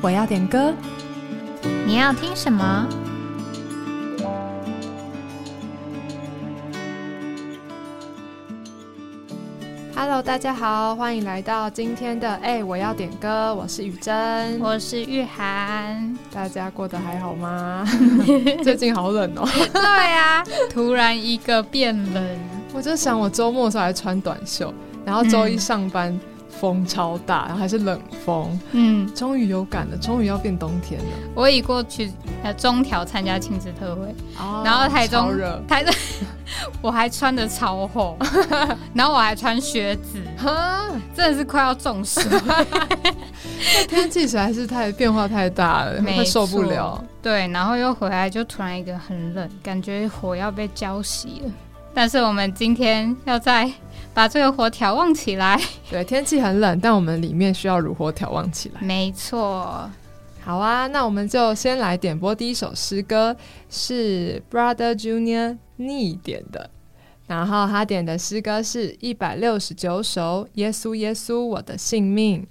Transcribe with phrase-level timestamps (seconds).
[0.00, 0.72] 我要点歌。
[1.84, 2.86] 你要听什么
[9.96, 13.52] ？Hello，大家好，欢迎来到今天的哎，我要点歌。
[13.52, 16.16] 我是雨珍，我是玉涵。
[16.32, 17.84] 大家过得还好吗？
[18.62, 19.48] 最近好冷哦。
[19.72, 22.38] 对啊，突然一个变冷，
[22.72, 24.72] 我就想我周末的时候还穿短袖，
[25.04, 26.18] 然后周一上班。
[26.60, 31.06] 风超大，然后还是冷风，嗯，终于有感了，终于要变冬天了。
[31.34, 32.10] 我已过去
[32.42, 35.94] 呃中条参加亲子特会，哦、然后台中热，台中
[36.82, 38.16] 我还穿的超厚，
[38.92, 40.20] 然后我还穿靴子，
[41.14, 42.20] 真的是快要中暑。
[43.88, 47.02] 天气实在是太变化太大了， 会受不了。
[47.22, 51.52] 对，然后又回来就突然一个很冷，感觉火要被浇熄了。
[51.94, 53.70] 但是我们今天要在。
[54.18, 55.56] 把这个火调旺起来。
[55.88, 58.80] 对，天气很冷，但我们里面需要如火调旺起来？
[58.80, 59.88] 没错。
[60.40, 63.36] 好啊，那我们就先来点播第一首诗歌，
[63.70, 66.68] 是 Brother Junior Nee 点的，
[67.28, 72.42] 然后他点的诗歌是一百六十九首《耶稣耶稣我的性命》。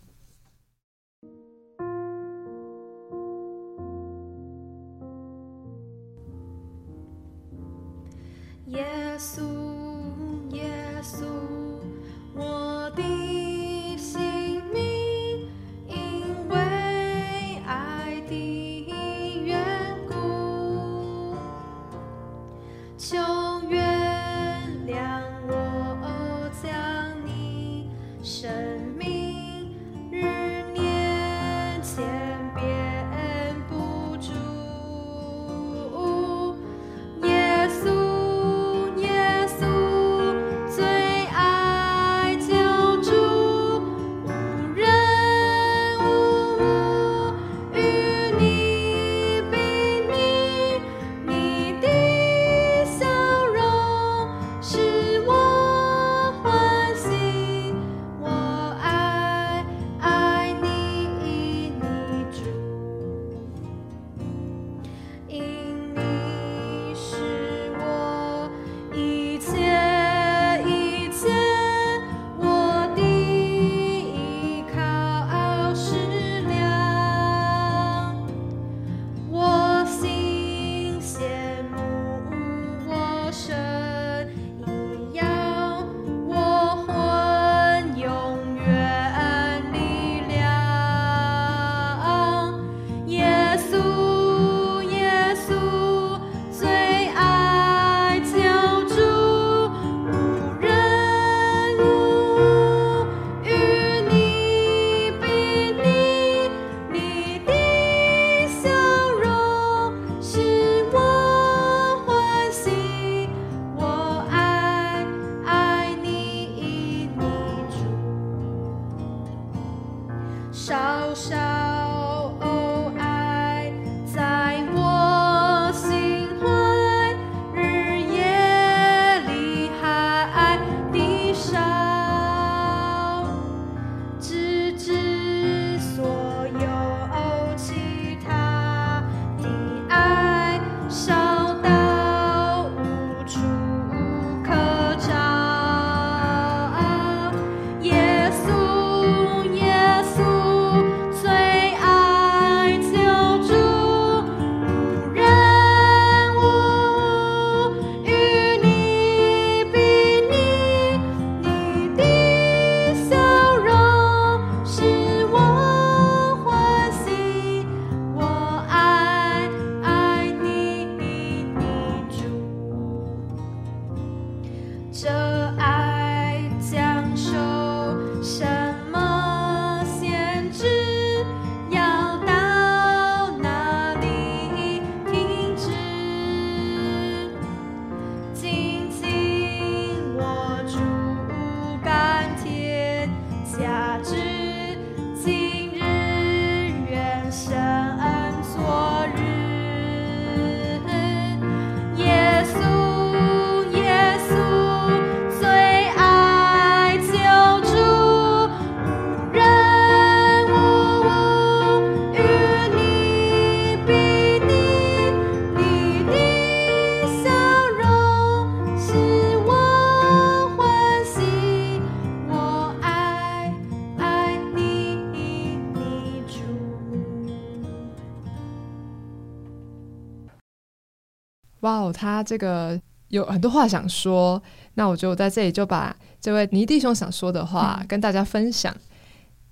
[231.67, 232.79] 哇哦，他这个
[233.09, 234.41] 有很多话想说，
[234.75, 238.73] 那我觉得我在这里就把这位倪弟兄想说的话跟大家分享。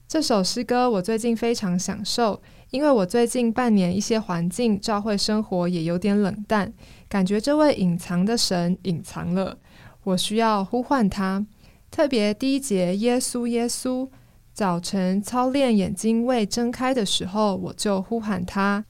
[0.08, 6.72] 这首诗歌我最近非常享受，因为我最近半年一些环境、教会生活也有点冷淡，
[7.10, 9.58] 感觉这位隐藏的神隐藏了，
[10.06, 11.46] 我需要呼唤他。
[11.92, 14.08] 特别第一节，耶稣，耶稣，
[14.54, 18.86] 早晨操练眼睛未睁开的时候，我就呼喊他。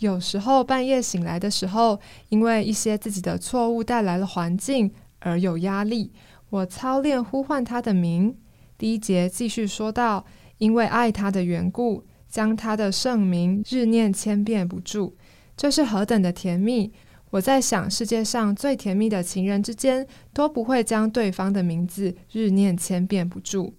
[0.00, 2.00] 有时候半夜醒来的时候，
[2.30, 6.10] 因为一些自己的错误带来了环境而有压力，
[6.48, 8.34] 我操练呼唤他的名。
[8.78, 10.24] 第一节继续说到，
[10.56, 15.12] 因为爱他的缘故，将他的圣名日念千遍不住，
[15.54, 16.90] 这是何等的甜蜜！
[17.32, 23.74] 我在想，世界上最甜蜜的情人之间，都不会将对方的名字日念千遍不住。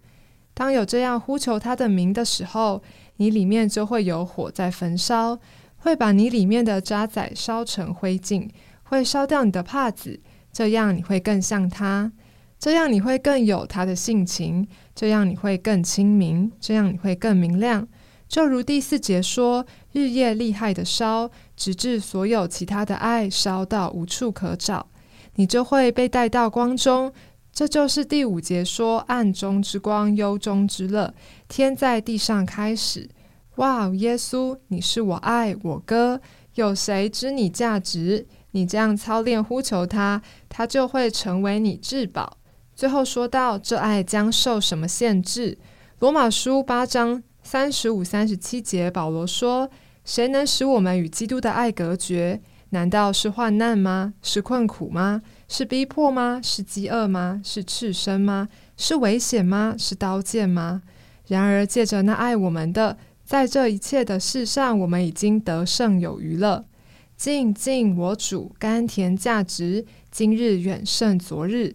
[0.53, 2.83] 当有这样呼求他的名的时候，
[3.15, 5.39] 你里面就会有火在焚烧。
[5.81, 8.50] 会把你里面的渣滓烧成灰烬，
[8.83, 10.19] 会烧掉你的帕子，
[10.51, 12.12] 这样你会更像他，
[12.57, 17.88] 这样你会更有他的性情，这样你会更清明，这样你会更明亮。
[18.28, 24.88] 就如第四节说，日夜厉害的烧，直至所有其他的爱烧到无处可找，
[25.36, 27.12] 你就会被带到光中。
[27.51, 31.13] 这就是第五节说，暗中之光，幽中之乐，
[31.50, 33.10] 天在地上开始。
[33.62, 36.19] 哇，耶稣，你是我爱我哥，
[36.56, 38.25] 有谁知你价值？
[38.54, 40.19] 你这样操练呼求他，
[40.50, 42.38] 他就会成为你至宝。
[42.75, 45.60] 最后说到这爱将受什么限制？
[46.00, 49.69] 罗马书八章三十五、三十七节，保罗说
[50.04, 52.42] ：“谁能使我们与基督的爱隔绝？
[52.72, 54.16] 难道是患难吗？
[54.24, 55.22] 是困苦吗？
[55.48, 56.42] 是逼迫吗？
[56.44, 57.40] 是饥饿吗？
[57.44, 58.50] 是赤身吗？
[58.75, 59.75] 是危险吗？
[59.78, 60.81] 是刀剑吗？
[61.28, 62.98] 然而借着那爱我们的。”
[63.31, 66.66] 在这一切的事上，我们已经得胜有余了。
[67.16, 71.74] 尽尽我主甘甜价值，今日远胜昨日。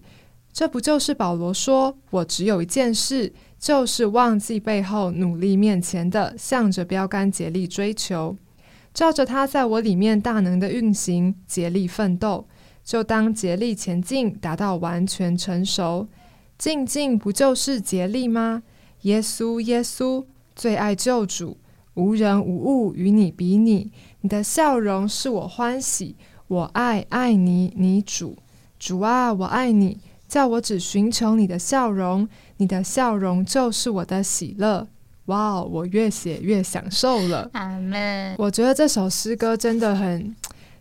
[0.52, 8.36] 这不就是保罗说：“我只有一件事，就是忘记背后，努力面前的，向着标杆竭力追求，
[8.92, 12.46] 照着他在我里面大能的运行，竭力奋斗，
[12.84, 16.06] 就当竭力前进，达到完全成熟。
[16.58, 18.62] 静静不就是竭力吗？
[19.00, 20.26] 耶稣，耶稣。
[20.56, 21.54] 最爱救主，
[21.94, 23.92] 无人无物与你比拟。
[24.22, 26.16] 你的笑容是我欢喜，
[26.48, 28.34] 我爱爱你，你主
[28.78, 32.26] 主啊，我爱你，叫我只寻求你的笑容，
[32.56, 34.88] 你的笑容就是我的喜乐。
[35.26, 37.50] 哇哦，我越写越享受了。
[37.52, 38.34] 阿门。
[38.38, 40.34] 我觉得这首诗歌真的很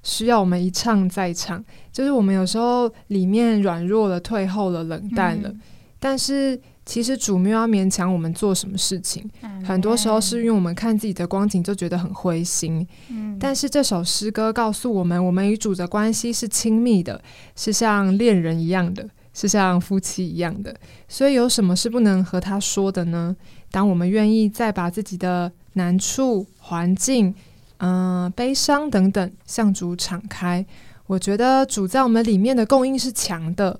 [0.03, 1.61] 需要我们一唱再唱，
[1.91, 5.61] 就是我们有时候里面软弱了、退后了、冷淡了，嗯
[5.99, 6.57] 但是。
[6.85, 12.87] 其实主没有要勉强我们做什么事情，嗯很多时候是因为我们看自己的光景就觉得很灰心。
[13.09, 17.19] 嗯，但是这首诗歌告诉我们，我们与主的关系是亲密的，
[17.55, 20.75] 是像恋人一样的，是像夫妻一样的。
[21.09, 23.35] 所以有什么是不能和他说的呢？
[23.71, 27.33] 当我们愿意再把自己的难处、环境、
[27.77, 30.63] 嗯、悲伤等等向主敞开，
[31.07, 33.79] 我觉得主在我们里面的供应是强的。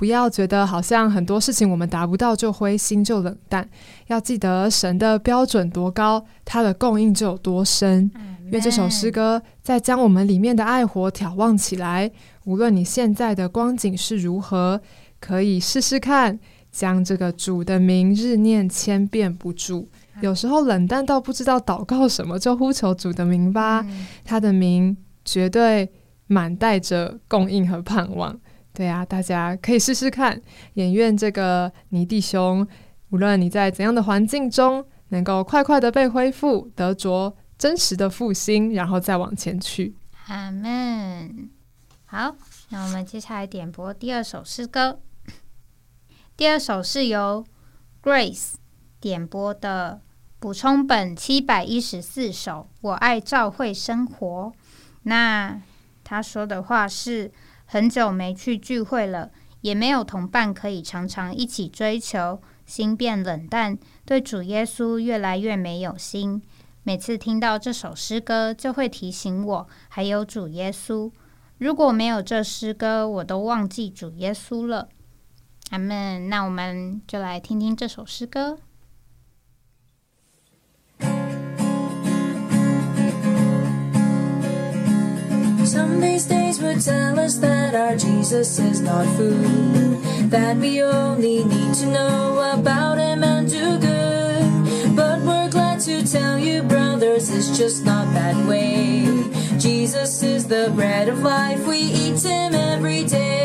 [0.00, 3.68] 不要觉得好像很多事情我们达不到就灰心就冷淡，
[4.06, 8.10] 要记得神的标准多高，他的供应就有多深。
[8.46, 12.10] 因为这首诗歌在将我们里面的爱火挑旺起来。
[12.46, 14.80] 无论你现在的光景是如何，
[15.20, 16.40] 可以试试看，
[16.72, 19.86] 将这个主的名日念千遍不住。
[20.22, 23.84] 有时候冷淡到不知道祷告什么，就呼求主的名吧。
[23.86, 25.92] 嗯他的名绝对
[26.26, 28.40] 满带着供应和盼望。
[28.72, 30.40] 对啊，大家可以试试看。
[30.74, 32.66] 也愿这个泥弟兄，
[33.10, 39.96] 无论你在怎样的环境中，能够快快的被恢复，得着真实的复兴，然后再往前去。
[40.28, 41.50] 阿门。
[42.06, 42.34] 好，
[42.70, 45.00] 那我们接下来点播第二首诗歌。
[46.36, 47.44] 第二首是由
[48.02, 48.54] Grace
[49.00, 50.00] 点播的
[50.38, 54.52] 补充本七百一十四首《我爱教会生活》。
[55.02, 55.60] 那
[56.02, 57.30] 他说的话是：
[57.72, 66.42] 很久没去聚会了，也没有同伴可以常常一起追求，心变冷淡，对主耶稣越来越没有心。
[66.82, 71.12] 每次听到这首诗歌，就会提醒我还有主耶稣。
[71.58, 74.88] 如果没有这诗歌，我都忘记主耶稣了。
[75.70, 76.28] 阿门。
[76.28, 78.58] 那我们就来听听这首诗歌。
[85.70, 91.74] Some these days would tell us that our Jesus is not food, that we only need
[91.74, 94.96] to know about him and do good.
[94.96, 99.06] But we're glad to tell you, brothers, it's just not that way.
[99.58, 103.39] Jesus is the bread of life, we eat him every day.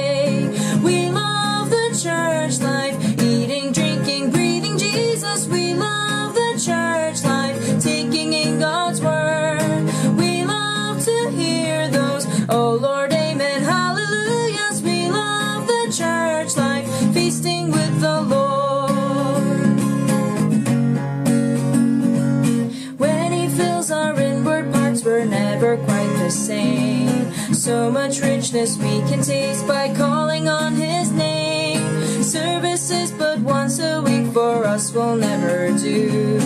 [27.65, 31.81] So much richness we can taste by calling on His name.
[32.22, 36.38] Services but once a week for us will never do.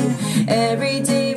[0.47, 1.28] Every day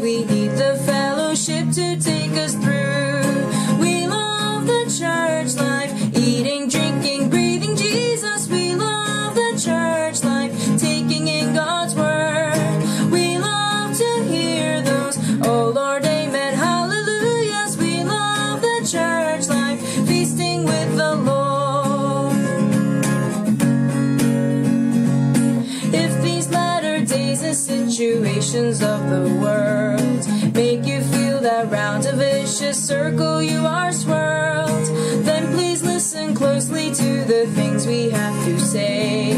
[32.92, 34.86] circle you are swirled,
[35.24, 39.30] then please listen closely to the things we have to say.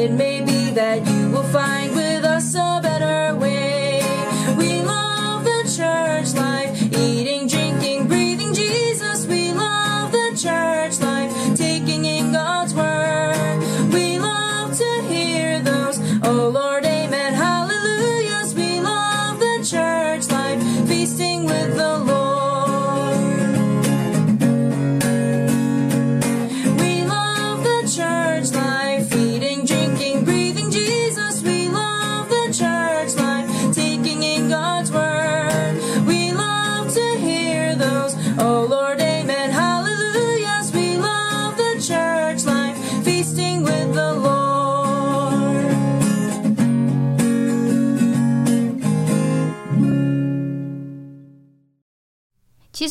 [0.00, 1.93] It may be that you will find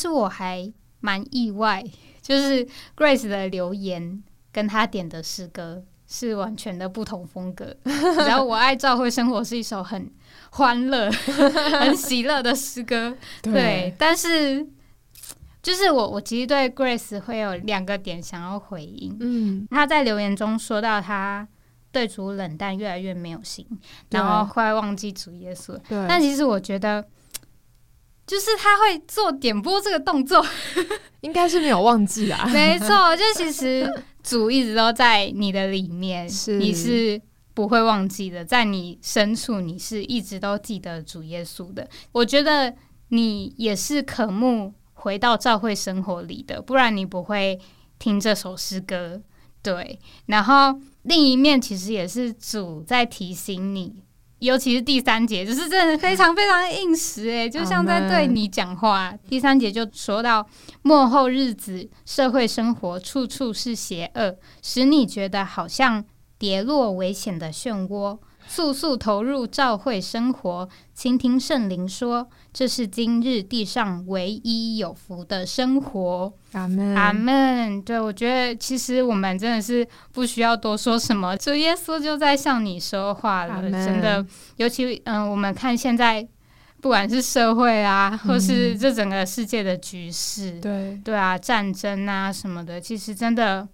[0.04, 1.84] 实我还蛮意外，
[2.22, 7.76] 就是 Grace 的留言跟他点的诗歌是完全的不同风格。
[7.84, 10.12] 然后《我爱教会生活》是一首很
[10.52, 11.10] 欢乐、
[11.82, 13.94] 很喜乐的诗歌，对。
[13.98, 14.68] 但是，
[15.62, 19.18] 就是我我其实对 Grace 会有两个点想要回应。
[19.20, 21.48] 嗯，他在留言中说到他
[21.92, 23.66] 对主冷淡，越来越没有心，
[24.12, 25.78] 然后快忘记主耶稣。
[25.90, 27.04] 对，但其实我觉得，
[28.26, 30.46] 就是他会做点播这个动作，
[31.22, 32.46] 应该是没有忘记啊。
[32.52, 33.90] 没错，就其实
[34.24, 37.22] 主一直都在你的里面，是你是
[37.54, 41.88] 不会忘记的，在你深处，你是一直都记得主耶稣的。
[42.14, 42.74] 我觉得
[43.10, 47.60] 你也是渴慕回到教会生活里的，不然你不会
[48.00, 49.22] 听这首诗歌。
[49.62, 54.03] 对，然后另一面其实也是主在提醒你。
[54.44, 59.14] 尤其是第三节，就是真的非常非常硬实诶，就像在对你讲话。
[59.30, 60.46] 第三节就说到
[60.82, 66.04] 幕后日子，社会生活处处是邪恶，使你觉得好像
[66.38, 68.20] 跌落危险的漩涡。
[68.48, 77.82] 速速投入教会生活，倾听圣灵说：“这是今日地上唯一有福的生活。”阿门，阿门。
[77.82, 84.26] 对，我觉得其实我们真的是不需要多说什么，主耶稣就在向你说话了，真的。
[84.58, 86.28] 尤其嗯、我们看现在
[86.80, 93.68] 不管是社会啊，或是这整个世界的局势，对，对啊，战争啊什么的，其实真的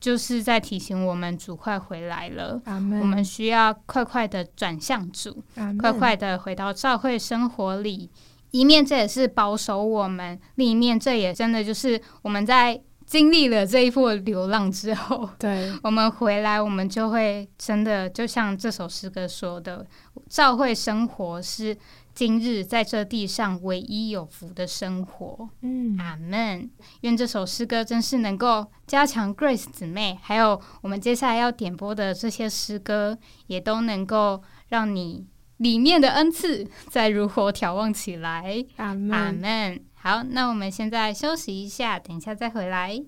[0.00, 2.60] 就是在提醒我们，主快回来了。
[2.66, 5.42] 我们需要快快的转向主，
[5.78, 8.10] 快快的回到教会生活里。
[8.52, 19.86] 一面这也是保守我们，另一面这也真的就是我们在经历了这一波流浪之后，对，我们回来，我们就会真的就像这首诗歌说的，
[20.28, 21.76] 教会生活是
[22.16, 25.50] 今日在这地上唯一有福的生活。
[25.60, 26.70] 嗯，阿门。
[27.02, 33.18] 愿这首诗歌真是能够加强 Grace 姊妹，还有我们接下来要点播的这些诗歌，
[33.48, 35.26] 也都能够让你
[35.58, 38.64] 里面的恩赐再如火眺望起来。
[38.76, 39.30] 阿阿。
[39.30, 39.84] 门。
[39.92, 43.04] 好，那我们现在休息一下，等一下再回来。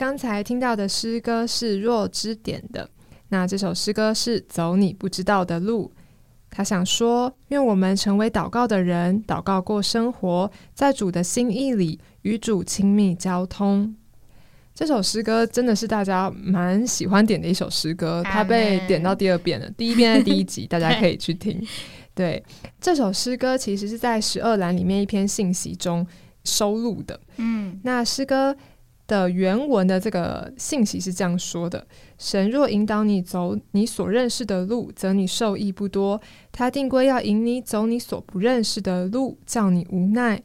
[0.00, 2.88] 刚才听到的诗歌是若之点的。
[3.28, 5.92] 那这首诗歌是走你不知道的路。
[6.48, 13.94] 他想说，愿我们成为祷告的人，祷告过生活，在主的心意里与主亲密交通。
[14.74, 19.70] 这首诗歌真的是大家蛮喜欢点的一首诗歌，它被点到第二遍了。
[19.72, 21.62] 第一遍在第一集，大家可以去听。
[22.16, 22.42] 对，
[22.80, 26.06] 这首诗歌其实是在十二栏里面一篇信息中
[26.44, 27.20] 收录的。
[27.36, 28.56] 嗯那诗歌
[29.10, 31.84] 的原文的这个信息是这样说的：
[32.16, 36.20] 神若引导你走你所认识的路，则你受益不多；
[36.52, 40.40] 他定规要引你走你所不认识的路，叫你无奈。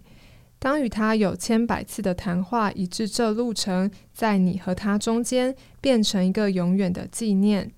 [0.58, 7.72] 当与他有千百次的谈话，以致这路程在你和他中间变成一个永远的纪念。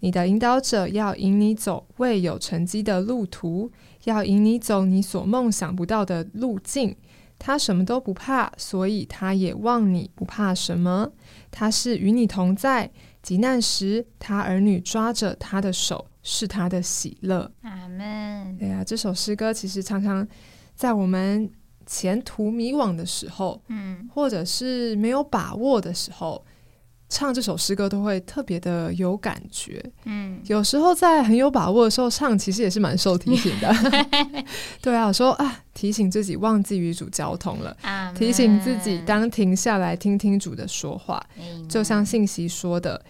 [0.00, 3.70] 你的引导者要引你走未有成绩的路途，
[4.04, 6.96] 要引你走你所梦想不到的路径。
[7.38, 11.10] 他什么都不怕，所以他也望你不怕什么。
[11.50, 12.90] 他是与你同在，
[13.22, 17.50] 急难时，他儿女抓着他的手，是他的喜乐。
[17.62, 18.56] 阿门。
[18.58, 20.26] 对啊，这首诗歌其实常常
[20.74, 21.50] 在我们
[21.86, 26.44] 前途迷惘的时候，嗯或者是没有把握的时候，
[27.08, 29.82] 唱这首诗歌都会特别的有感觉。
[30.04, 33.72] 嗯，有时候在很有把握的时候唱，其实也是蛮受提醒的。
[34.82, 37.76] 对啊，我说啊，提醒自己忘记与主交通了，
[38.14, 41.22] 提醒自己当停下来听听主的说话。
[41.68, 43.04] 就像信息说的，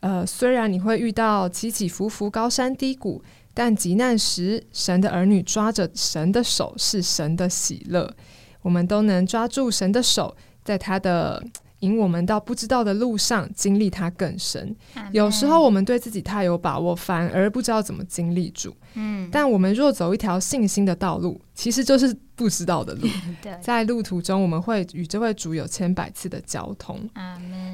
[0.00, 3.22] 呃，虽然你会遇到起起伏伏、高山低谷，
[3.54, 8.14] 但急难时，神的儿女抓着神的手是神的喜乐。
[8.60, 11.42] 我们都能抓住神的手，在他的
[11.80, 14.74] 引我们到不知道的路上，经历它更深。
[15.12, 18.74] 有时候我们对自己太有把握，反而不知道怎么经历主。
[18.94, 23.08] 嗯，但我们若走一条信心的道路，其实就是不知道的路。
[23.60, 26.98] 在路途中，我们会与这位主有千百次的交通。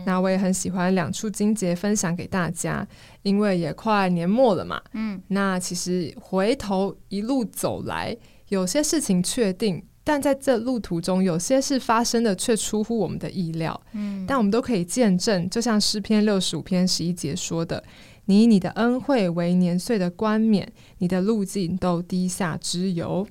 [0.04, 2.86] 那我也很喜欢两处经节分享给大家，
[3.22, 4.80] 因为也快年末了嘛。
[4.92, 8.16] 嗯那其实回头一路走来，
[8.48, 13.78] 有些事情确定，但在这路途中，有些事发生的却出乎我们的意料。
[13.90, 17.82] 嗯，但我们都可以见证，就像诗篇六十五篇十一节说的
[18.26, 23.26] ：“你以你的恩惠为年岁的冠冕，你的路径都低下之油。”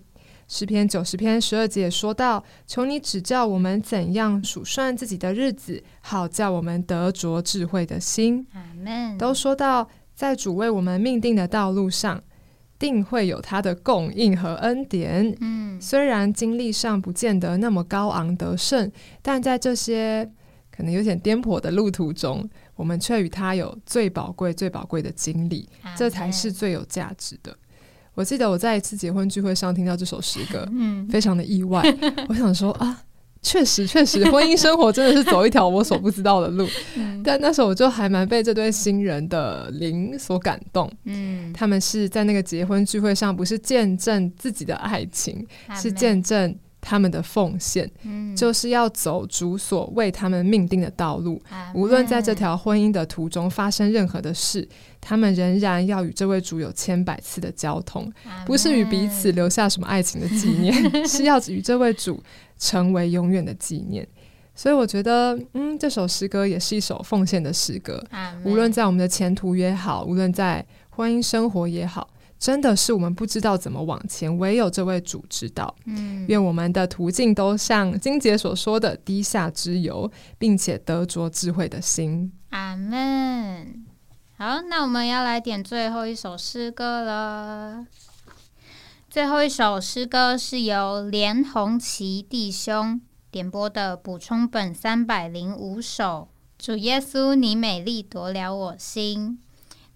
[0.49, 8.45] 诗篇九十篇十二节也说到：“求你指教我们怎样数算自己的日子，好叫我们得着智慧的心。”
[9.17, 12.21] 都说到，在主为我们命定的道路上，
[12.77, 15.35] 定会有他的供应和恩典。
[15.41, 20.29] 嗯虽然经历上不见得那么高昂得胜，但在这些
[20.71, 27.55] 可能有点颠簸的路途中，我们却与他有最宝贵、最宝贵的经历，这才是最有价值的。
[28.13, 31.83] 我记得我在一次结婚聚会上听到这首诗歌，嗯非常的意外。
[32.29, 33.03] 我想说啊，
[33.45, 36.67] 确实确实， 婚姻生活真的是走一条我所不知道的路。
[36.95, 40.91] 嗯但那时候我就还蛮被这对新人的灵所感动。
[41.05, 46.55] 嗯，他们是在那个结婚聚会上，不是见证自己的爱情，是见证
[46.87, 51.41] 他们的奉献，嗯就是要走主所为他们命定的道路。
[51.49, 54.67] 阿无论在这条婚姻的途中发生任何的事，
[55.01, 60.71] 他们仍然要与这位主有千百次的交通，阿不是与彼此留下什么爱情的纪念，
[61.09, 62.21] 是要与这位主
[62.59, 64.07] 成为永远的纪念。
[64.53, 68.01] 所以我觉得，嗯，这首诗歌也是一首奉献的诗歌。
[68.45, 75.75] 无论在我们的前途也好，无论在婚姻生活也好，真的是我们不知道怎么往前，唯有这位主知道。
[75.85, 82.31] 嗯愿我们的途径都像金姐所说的低下之油，并且得着智慧的心。
[82.49, 83.85] 阿门。
[84.37, 87.87] 好，那我们要来点最后一首诗歌了。
[89.09, 92.99] 最后一首诗歌是由连红旗弟兄
[93.31, 96.27] 点播的补充本三百零五首。
[96.57, 99.39] 主耶稣，你美丽夺了我心。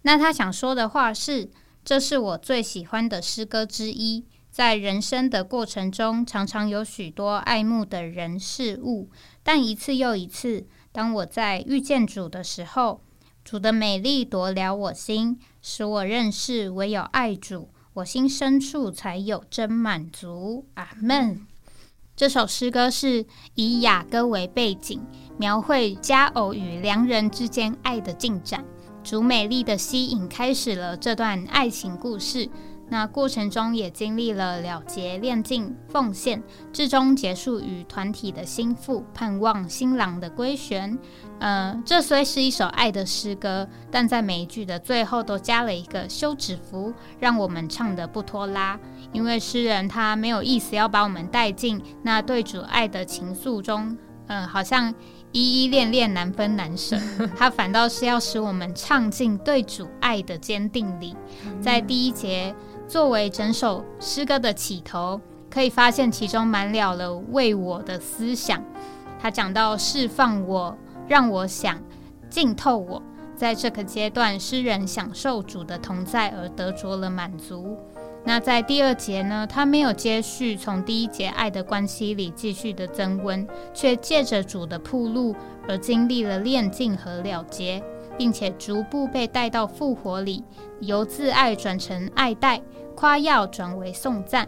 [0.03, 1.49] 那他想说的话是：
[1.89, 4.23] 这是我最喜欢的诗歌之一。
[4.51, 9.09] 在人生的过程中，常常有许多爱慕的人事物，
[9.41, 13.01] 但一次又一次，当我在遇见主的时候，
[13.43, 20.67] 主的美丽夺了我心，使我认识唯有爱主，我心深处才有真满足。
[20.75, 21.47] 阿门。
[22.15, 23.25] 这首诗歌是
[23.55, 25.01] 以雅歌为背景，
[25.39, 28.63] 描绘佳偶与良人之间爱的进展。
[29.09, 32.47] 主美丽的吸引开始了这段爱情故事。
[32.89, 40.95] 那过程中也经历了了结、炼尽、奉献，至终结束与团体的心腹，盼望新郎的归旋。
[41.39, 48.79] 呃，这虽是一首爱的诗歌，但在每一句的最后都加了一个休止符，让我们唱得不拖拉。
[49.11, 54.93] 因为诗人他没有意思要把我们带进那对主爱的情愫中，嗯、好像
[55.31, 56.97] 依依恋恋难分难舍，
[57.37, 61.15] 他反倒是要使我们唱尽对主爱的坚定力。
[61.61, 62.55] 在第一节
[62.87, 68.63] 作为整首诗歌的起头，可以发现其中满了了为我的思想。
[69.21, 71.79] 他讲到释放我，让我想
[72.29, 73.01] 浸透我。
[73.35, 77.77] 在这个阶段，诗人享受主的同在而得着了满足。
[78.25, 85.33] 那在第二节呢，他没有接续从第一节爱的关系里继续的增温，却借着主的铺路
[85.67, 87.81] 而经历了炼尽和了结，
[88.17, 90.43] 并且逐步被带到复活里，
[90.81, 92.61] 由自爱转成爱戴，
[92.93, 94.47] 夸耀转为颂赞。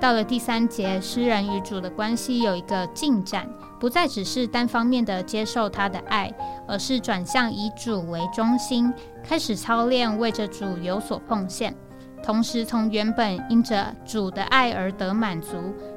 [0.00, 3.50] 到了第三节，诗人与主的关系有一个进展，
[3.80, 6.32] 不再只是单方面的接受他的爱，
[6.68, 11.74] 而是转向以主为中心，开始操练为着主有所奉献。
[12.22, 15.56] 同时，从原本因着主的爱而得满足，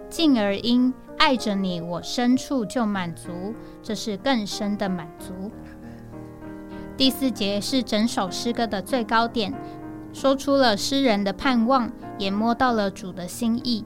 [0.10, 3.54] 进而因爱着你，我深处就满足，
[3.84, 5.52] 这是更深的满足。
[6.96, 9.54] 第四节是整首诗歌的最高点，
[10.14, 13.84] 说出了诗人的盼望，也摸到了主的心意。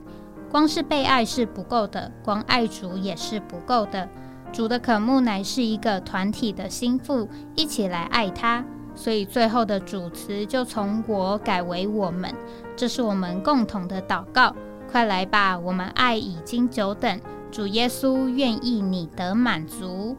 [0.51, 4.07] 光是被爱是不够的，光爱主也是不够的。
[4.51, 8.63] 主的渴慕乃是一个团体的心腹，一起来爱他。
[8.95, 12.33] 所以最后的主词就从我改为我们，
[12.75, 14.55] 这是我们共同的祷告。
[14.89, 17.19] 快来吧，我们爱已经久等，
[17.51, 20.15] 主耶稣愿意你得满足。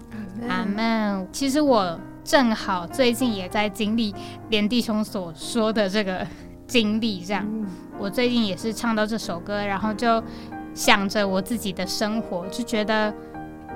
[0.49, 1.27] 阿门。
[1.33, 4.15] 其实我正好最近也在经历
[4.51, 6.27] 连弟兄所说的这个
[6.67, 7.47] 经历，这样。
[7.99, 10.23] 我最近也是唱到这首歌，然后就
[10.75, 13.15] 想着我自己的生活，就觉得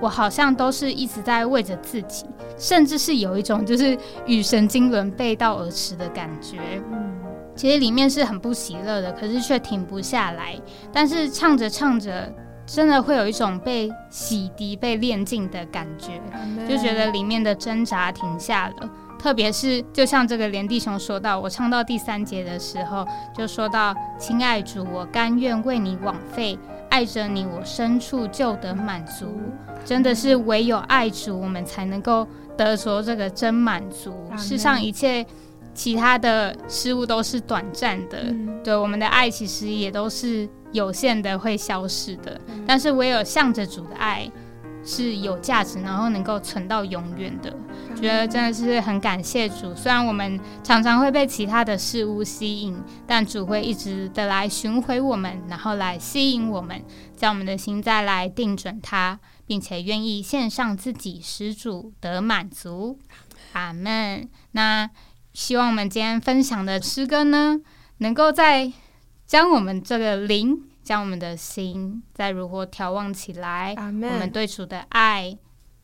[0.01, 2.25] 我好像都是一直在为着自己，
[2.57, 6.59] 甚至是有一种就是与神经轮背道而驰的感觉。
[7.55, 10.57] 其实里面是很不喜乐的，可是却停不下来。
[10.91, 12.33] 但是唱着唱着，
[12.65, 16.21] 真的会有一种被洗涤、被炼净的感觉，
[16.67, 18.89] 就觉得里面的挣扎停下了。
[19.19, 26.59] 特别是就像这个连弟兄说到，我唱到第三节的时候，就说到：“亲爱主，我甘愿为你枉费，
[26.91, 29.41] 爱着你，我深处就得满足。”
[29.87, 34.13] 真的是唯有爱主，我们才能够得着这个真满足。
[34.37, 35.25] 世上一切。
[35.73, 42.39] 其他的事物都是短暂的，对我们的爱其实也都是有限的，会消失的。
[42.67, 44.29] 但是唯有向着主的爱
[44.85, 47.55] 是有价值，然后能够存到永远的。
[47.97, 49.75] 觉得真的是很感谢主。
[49.75, 56.83] 虽然我们常常会被其他的事物吸引，但主会一直的来寻回我们，然后来吸引我们，
[57.17, 62.99] 将我们的心再来定准它，并且愿意献上自己，使主得满足。
[63.53, 64.29] 阿门。
[64.53, 64.91] 那。
[65.33, 67.61] 希望我们今天分享的诗歌呢，
[67.99, 68.73] 能够在
[69.29, 73.77] 将我们这个灵，将我们的心再如何眺望起来。
[73.77, 75.39] 我们对主的爱，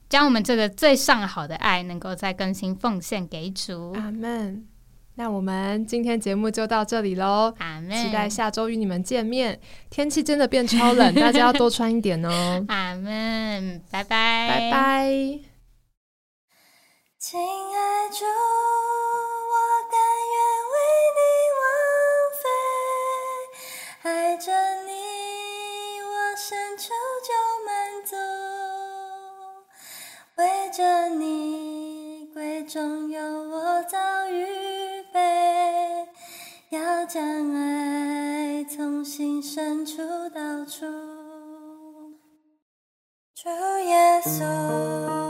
[0.09, 3.93] 将我们这个最上好的爱，能够再更新奉献给主。
[3.93, 4.67] 阿门。
[5.15, 7.55] 那我们今天节目就到这里喽。
[7.59, 7.93] 阿门。
[7.93, 9.61] 期待下周与你们见面。
[9.91, 12.65] 天气真的变超冷，大家要多穿一点哦。
[12.67, 13.81] 阿门。
[13.89, 14.49] 拜拜。
[14.49, 15.09] 拜拜。
[17.21, 18.25] 亲爱主。
[24.09, 24.53] 爱着
[30.37, 34.45] 为着你，贵重有我早预
[35.11, 36.07] 备，
[36.69, 39.97] 要将爱从心深处
[40.35, 40.85] 道出。
[43.35, 43.49] 主
[43.87, 45.26] 耶稣。